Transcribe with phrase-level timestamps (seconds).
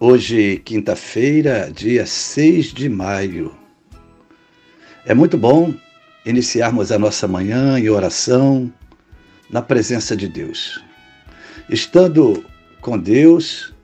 [0.00, 3.52] Hoje, quinta-feira, dia 6 de maio.
[5.04, 5.74] É muito bom
[6.24, 8.72] iniciarmos a nossa manhã em oração
[9.50, 10.80] na presença de Deus.
[11.68, 12.44] Estando
[12.80, 13.74] com Deus,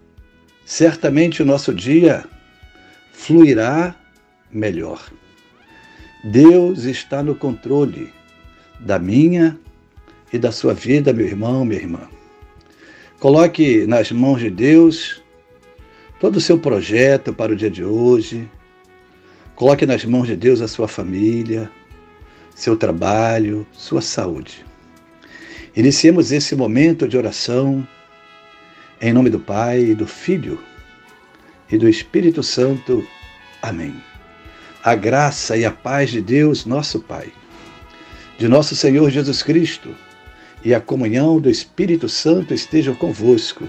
[0.65, 2.25] certamente o nosso dia
[3.13, 3.93] fluirá
[4.53, 5.11] melhor.
[6.23, 8.13] Deus está no controle
[8.79, 9.59] da minha
[10.33, 12.09] e da sua vida, meu irmão, minha irmã.
[13.19, 15.24] Coloque nas mãos de Deus
[16.21, 18.49] todo o seu projeto para o dia de hoje.
[19.55, 21.71] Coloque nas mãos de Deus a sua família,
[22.55, 24.65] seu trabalho, sua saúde.
[25.77, 27.87] Iniciemos esse momento de oração
[29.01, 30.59] em nome do Pai, do Filho
[31.71, 33.07] e do Espírito Santo.
[33.61, 33.95] Amém.
[34.83, 37.33] A graça e a paz de Deus, nosso Pai,
[38.39, 39.95] de nosso Senhor Jesus Cristo
[40.65, 43.69] e a comunhão do Espírito Santo estejam convosco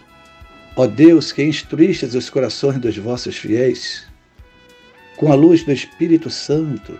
[0.75, 4.07] Ó Deus, que instruístes os corações dos vossos fiéis,
[5.17, 6.97] com a luz do Espírito Santo,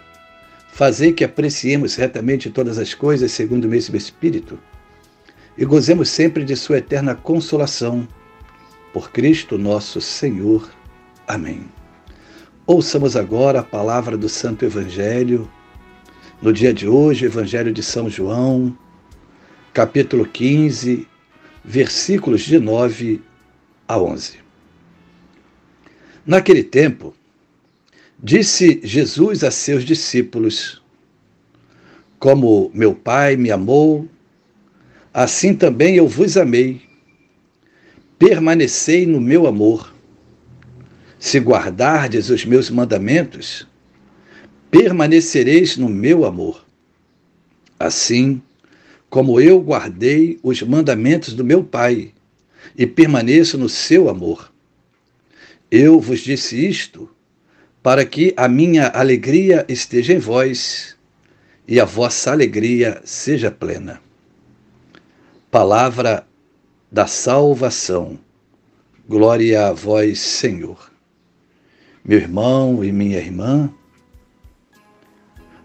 [0.73, 4.59] fazei que apreciemos retamente todas as coisas segundo o mesmo Espírito
[5.57, 8.07] e gozemos sempre de Sua eterna consolação.
[8.93, 10.69] Por Cristo nosso Senhor.
[11.27, 11.65] Amém.
[12.67, 15.49] Ouçamos agora a palavra do Santo Evangelho.
[16.41, 18.75] No dia de hoje, Evangelho de São João,
[19.73, 21.07] capítulo 15,
[21.63, 23.21] versículos de 9
[23.87, 24.39] a 11.
[26.25, 27.15] Naquele tempo,
[28.21, 30.81] disse Jesus a seus discípulos:
[32.19, 34.07] Como meu Pai me amou,
[35.13, 36.81] assim também eu vos amei.
[38.19, 39.93] Permanecei no meu amor.
[41.17, 43.67] Se guardardes os meus mandamentos,
[44.69, 46.65] permanecereis no meu amor.
[47.79, 48.41] Assim
[49.09, 52.13] como eu guardei os mandamentos do meu Pai
[52.77, 54.51] e permaneço no seu amor.
[55.69, 57.09] Eu vos disse isto
[57.81, 60.95] para que a minha alegria esteja em vós
[61.67, 64.01] e a vossa alegria seja plena.
[65.49, 66.25] Palavra
[66.91, 68.19] da salvação.
[69.07, 70.91] Glória a vós, Senhor.
[72.03, 73.73] Meu irmão e minha irmã,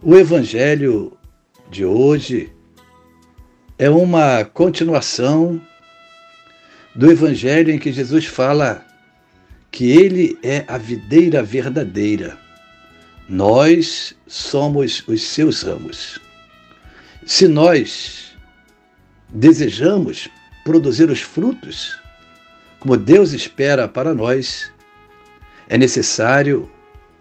[0.03, 1.17] o Evangelho
[1.71, 2.53] de hoje
[3.79, 5.61] é uma continuação
[6.97, 8.85] do Evangelho em que Jesus fala
[9.71, 12.39] que Ele é a videira verdadeira.
[13.29, 16.19] Nós somos os seus ramos.
[17.27, 18.35] Se nós
[19.29, 20.29] desejamos
[20.65, 21.99] produzir os frutos,
[22.81, 24.73] como Deus espera para nós,
[25.69, 26.71] é necessário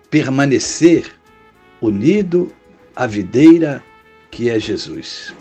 [0.10, 1.12] permanecer
[1.82, 2.54] unido
[2.96, 3.84] à videira
[4.32, 5.34] que é Jesus.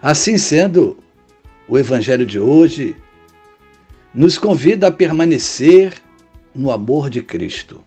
[0.00, 0.96] Assim sendo,
[1.68, 2.96] o Evangelho de hoje
[4.14, 5.94] nos convida a permanecer
[6.54, 7.84] no amor de Cristo.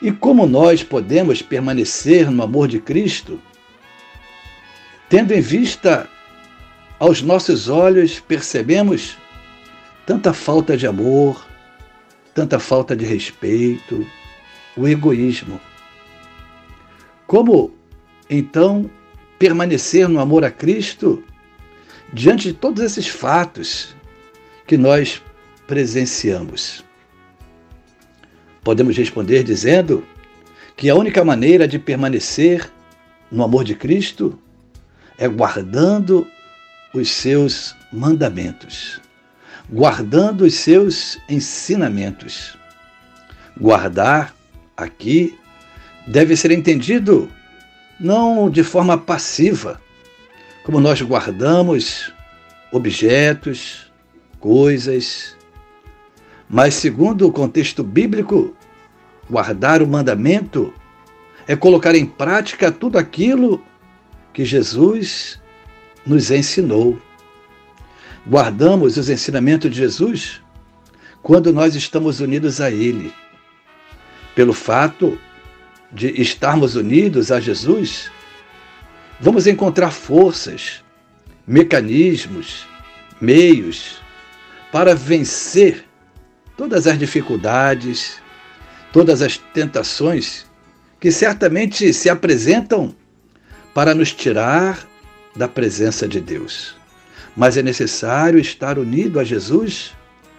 [0.00, 3.40] E como nós podemos permanecer no amor de Cristo?
[5.08, 6.08] Tendo em vista,
[6.98, 9.16] aos nossos olhos, percebemos
[10.04, 11.46] tanta falta de amor,
[12.34, 14.06] tanta falta de respeito,
[14.76, 15.60] o egoísmo.
[17.26, 17.74] Como,
[18.28, 18.90] então,
[19.38, 21.22] permanecer no amor a Cristo
[22.12, 23.95] diante de todos esses fatos
[24.66, 25.22] que nós
[25.66, 26.84] presenciamos?
[28.62, 30.04] Podemos responder dizendo
[30.76, 32.70] que a única maneira de permanecer
[33.30, 34.38] no amor de Cristo
[35.18, 36.26] é guardando
[36.92, 39.00] os seus mandamentos,
[39.70, 42.56] guardando os seus ensinamentos.
[43.58, 44.34] Guardar
[44.76, 45.38] aqui
[46.06, 47.30] deve ser entendido
[47.98, 49.80] não de forma passiva,
[50.64, 52.12] como nós guardamos
[52.72, 53.85] objetos,
[54.46, 55.36] coisas,
[56.48, 58.54] mas segundo o contexto bíblico,
[59.28, 60.72] Guardar o mandamento
[61.48, 63.60] é colocar em prática tudo aquilo
[64.32, 65.40] que Jesus
[66.06, 66.96] nos ensinou.
[68.24, 70.40] Guardamos os ensinamentos de Jesus
[71.24, 73.12] quando nós estamos unidos a Ele.
[74.36, 75.18] Pelo fato
[75.90, 78.12] de estarmos unidos a Jesus,
[79.18, 80.84] vamos encontrar forças,
[81.44, 82.64] mecanismos,
[83.20, 84.05] meios
[84.76, 85.86] para vencer
[86.54, 88.20] todas as dificuldades,
[88.92, 90.44] todas as tentações
[91.00, 92.94] que certamente se apresentam
[93.72, 94.86] para nos tirar
[95.34, 96.76] da presença de Deus.
[97.34, 99.94] Mas é necessário estar unido a Jesus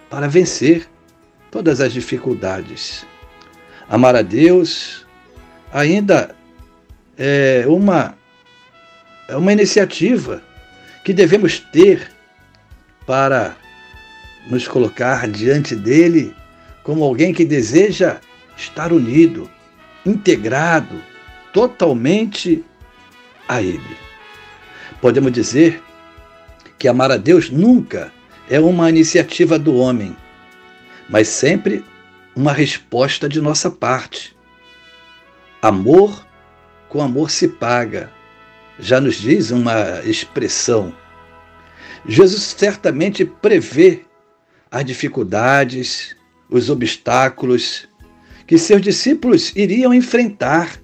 [0.08, 0.88] para vencer
[1.50, 3.04] todas as dificuldades.
[3.88, 5.04] Amar a Deus
[5.72, 6.32] ainda
[7.16, 8.16] é uma,
[9.26, 10.40] é uma iniciativa
[11.04, 12.12] que devemos ter
[13.04, 13.56] para
[14.48, 16.34] nos colocar diante dele
[16.82, 18.20] como alguém que deseja
[18.56, 19.48] estar unido,
[20.04, 21.00] integrado
[21.52, 22.64] totalmente
[23.46, 23.96] a ele.
[25.00, 25.82] Podemos dizer
[26.78, 28.12] que amar a Deus nunca
[28.48, 30.16] é uma iniciativa do homem,
[31.08, 31.84] mas sempre
[32.34, 34.36] uma resposta de nossa parte.
[35.60, 36.26] Amor
[36.88, 38.10] com amor se paga,
[38.78, 40.94] já nos diz uma expressão.
[42.06, 44.07] Jesus certamente prevê
[44.70, 46.16] as dificuldades,
[46.48, 47.88] os obstáculos
[48.46, 50.80] que seus discípulos iriam enfrentar,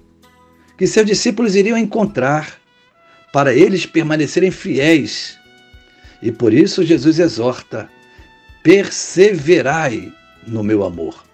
[0.77, 2.59] que seus discípulos iriam encontrar,
[3.33, 5.37] para eles permanecerem fiéis.
[6.21, 7.89] E por isso Jesus exorta:
[8.63, 10.13] perseverai
[10.45, 11.25] no meu amor.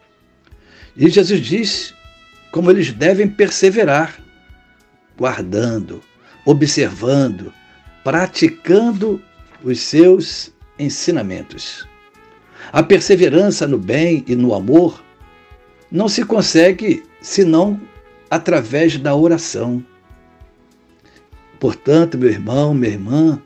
[0.96, 1.94] E Jesus diz
[2.50, 4.18] como eles devem perseverar,
[5.18, 6.02] guardando,
[6.46, 7.54] observando,
[8.04, 9.22] praticando
[9.64, 11.88] os seus ensinamentos.
[12.72, 15.04] A perseverança no bem e no amor
[15.92, 17.80] não se consegue senão
[18.30, 19.84] através da oração.
[21.60, 23.42] Portanto, meu irmão, minha irmã,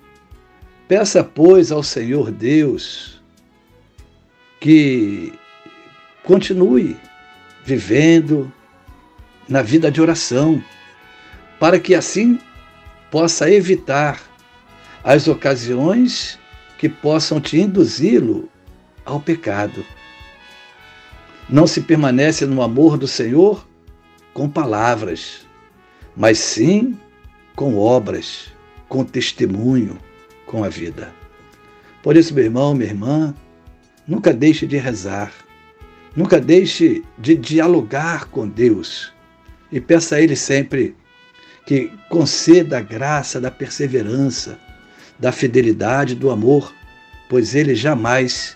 [0.87, 3.19] peça, pois, ao Senhor Deus
[4.59, 5.33] que
[6.23, 6.95] continue
[7.63, 8.51] vivendo
[9.49, 10.63] na vida de oração,
[11.59, 12.39] para que assim
[13.09, 14.21] possa evitar
[15.03, 16.39] as ocasiões
[16.77, 18.49] que possam te induzi-lo
[19.05, 19.85] ao pecado.
[21.47, 23.65] Não se permanece no amor do Senhor
[24.33, 25.45] com palavras,
[26.15, 26.97] mas sim
[27.55, 28.51] com obras,
[28.89, 29.97] com testemunho,
[30.45, 31.13] com a vida.
[32.03, 33.33] Por isso, meu irmão, minha irmã,
[34.07, 35.31] nunca deixe de rezar,
[36.15, 39.13] nunca deixe de dialogar com Deus
[39.71, 40.95] e peça a Ele sempre
[41.65, 44.59] que conceda a graça da perseverança,
[45.17, 46.73] da fidelidade, do amor,
[47.27, 48.55] pois Ele jamais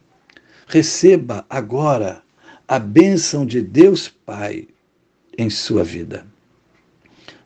[0.71, 2.23] receba agora
[2.65, 4.69] a bênção de Deus Pai
[5.37, 6.25] em sua vida.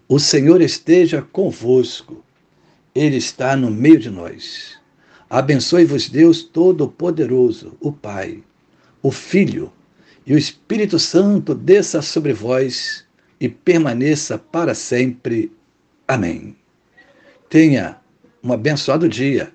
[0.07, 2.23] O Senhor esteja convosco,
[2.93, 4.77] Ele está no meio de nós.
[5.27, 8.43] Abençoe-vos, Deus Todo-Poderoso, o Pai,
[9.01, 9.73] o Filho
[10.23, 13.05] e o Espírito Santo desça sobre vós
[13.39, 15.51] e permaneça para sempre.
[16.07, 16.55] Amém.
[17.49, 17.97] Tenha
[18.43, 19.51] um abençoado dia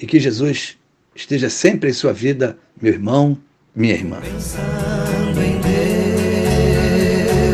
[0.00, 0.78] e que Jesus
[1.14, 3.38] esteja sempre em sua vida, meu irmão,
[3.74, 4.20] minha irmã.
[4.20, 5.60] Pensando em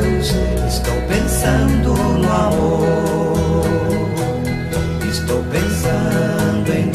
[0.07, 0.33] Deus,
[0.69, 3.65] estou pensando no amor.
[5.11, 6.91] Estou pensando em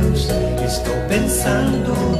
[0.00, 0.28] Deus,
[0.64, 2.13] estou pensando no.